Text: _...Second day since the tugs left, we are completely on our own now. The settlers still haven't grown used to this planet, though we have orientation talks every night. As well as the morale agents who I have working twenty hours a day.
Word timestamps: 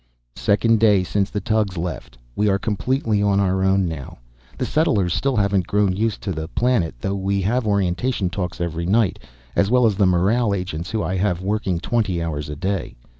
_...Second 0.39 0.79
day 0.79 1.03
since 1.03 1.29
the 1.29 1.39
tugs 1.39 1.77
left, 1.77 2.17
we 2.35 2.49
are 2.49 2.57
completely 2.57 3.21
on 3.21 3.39
our 3.39 3.61
own 3.63 3.87
now. 3.87 4.17
The 4.57 4.65
settlers 4.65 5.13
still 5.13 5.35
haven't 5.35 5.67
grown 5.67 5.95
used 5.95 6.21
to 6.23 6.31
this 6.31 6.49
planet, 6.55 6.95
though 6.99 7.13
we 7.13 7.39
have 7.43 7.67
orientation 7.67 8.31
talks 8.31 8.59
every 8.59 8.87
night. 8.87 9.19
As 9.55 9.69
well 9.69 9.85
as 9.85 9.97
the 9.97 10.07
morale 10.07 10.55
agents 10.55 10.89
who 10.89 11.03
I 11.03 11.17
have 11.17 11.41
working 11.43 11.79
twenty 11.79 12.19
hours 12.19 12.49
a 12.49 12.55
day. 12.55 12.95